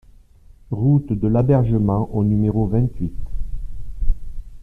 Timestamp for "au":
2.11-2.23